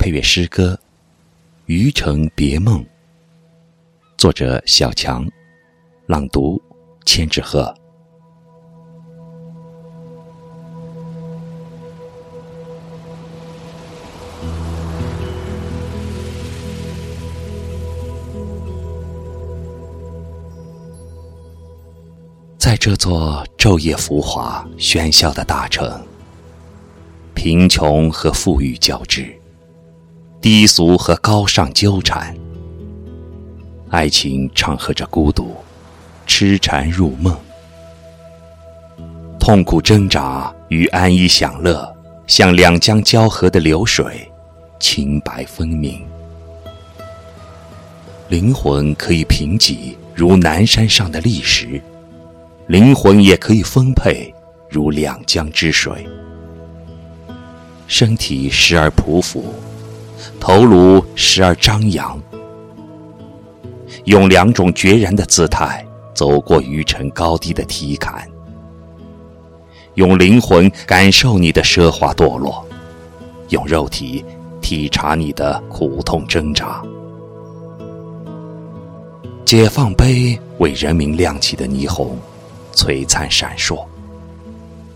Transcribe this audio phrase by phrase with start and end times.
[0.00, 0.72] 配乐诗歌
[1.66, 2.82] 《渔城别梦》，
[4.16, 5.28] 作者小强，
[6.06, 6.58] 朗读
[7.04, 7.74] 千纸鹤。
[22.56, 26.02] 在这座昼夜浮华、喧嚣的大城，
[27.34, 29.38] 贫穷和富裕交织，
[30.42, 32.34] 低俗和高尚纠缠，
[33.90, 35.54] 爱情唱和着孤独，
[36.26, 37.36] 痴缠入梦，
[39.38, 41.94] 痛苦挣扎与安逸享乐，
[42.26, 44.26] 像两江交合的流水，
[44.78, 46.00] 清白分明。
[48.30, 51.78] 灵魂可以贫瘠，如南山上的砾石。
[52.66, 54.32] 灵魂也可以丰沛，
[54.70, 55.92] 如两江之水；
[57.86, 59.44] 身体时而匍匐，
[60.38, 62.20] 头颅时而张扬，
[64.04, 68.26] 用两种决然的姿态走过愚城高低的梯坎，
[69.94, 72.64] 用灵魂感受你的奢华堕落，
[73.48, 74.24] 用肉体
[74.60, 76.82] 体察你的苦痛挣扎。
[79.44, 82.16] 解放碑为人民亮起的霓虹。
[82.72, 83.84] 璀璨闪烁，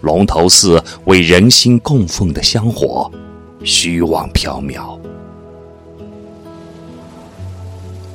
[0.00, 3.10] 龙头寺为人心供奉的香火，
[3.64, 4.98] 虚妄缥缈。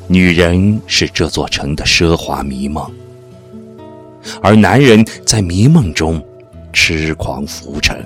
[0.07, 2.89] 女人是这座城的奢华迷梦，
[4.41, 6.21] 而男人在迷梦中
[6.73, 8.03] 痴狂浮沉。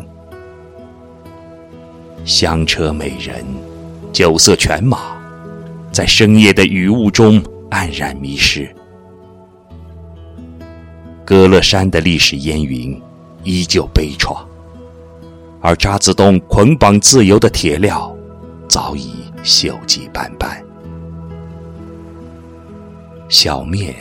[2.24, 3.44] 香车美人，
[4.14, 5.18] 酒色犬马，
[5.92, 7.42] 在深夜的雨雾中
[7.72, 8.74] 黯然迷失。
[11.24, 13.02] 歌乐山的历史烟云
[13.44, 14.38] 依旧悲怆，
[15.66, 18.16] 而渣滓洞捆绑自由的铁镣
[18.70, 20.64] 早已锈迹斑斑。
[23.30, 23.96] 小面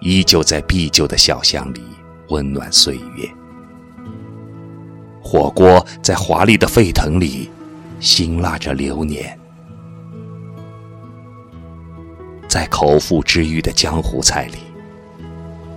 [0.00, 1.80] 依旧在毕旧的小巷里
[2.30, 3.30] 温暖岁月，
[5.22, 7.48] 火锅在华丽的沸腾里
[8.00, 9.38] 辛辣着流年，
[12.48, 14.58] 在口腹之欲的江湖菜里。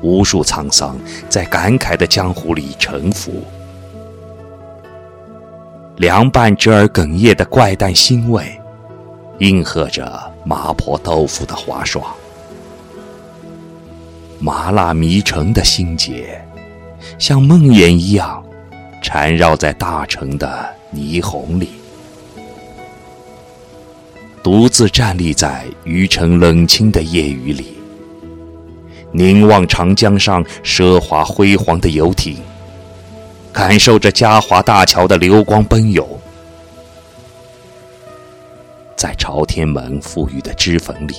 [0.01, 0.97] 无数沧桑
[1.29, 3.43] 在感慨的江湖里沉浮，
[5.97, 8.45] 凉拌折耳哽咽的怪诞腥味，
[9.39, 12.05] 应和着麻婆豆腐的滑爽。
[14.39, 16.39] 麻辣迷城的心结，
[17.17, 18.43] 像梦魇一样
[19.01, 21.71] 缠绕在大城的霓虹里。
[24.43, 27.75] 独自站立在渔城冷清的夜雨里。
[29.11, 32.37] 凝望长江上奢华辉煌的游艇，
[33.57, 36.07] 感受着嘉华大桥的流光奔涌，
[38.95, 41.15] 在朝天门馥郁的脂粉里，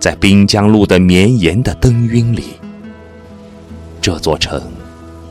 [0.00, 2.54] 在滨江路的绵延的灯晕里，
[4.00, 4.60] 这座城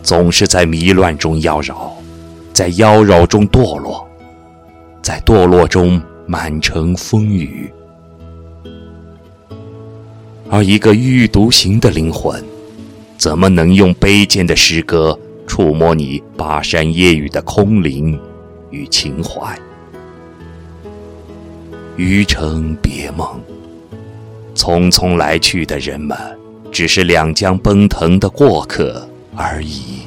[0.02, 1.92] 总是在迷乱中妖娆，
[2.54, 4.08] 在妖娆中堕落，
[5.02, 7.70] 在堕落中满城风雨。
[10.50, 12.42] 而一个郁郁独行的灵魂，
[13.18, 15.20] 怎么能用卑贱的诗歌
[15.52, 18.18] 触摸你巴山夜雨的空灵
[18.70, 19.54] 与情怀？
[21.98, 23.28] 余城别梦，
[24.56, 26.18] 匆匆来去的人们，
[26.72, 30.04] 只是两江奔腾的过客而已。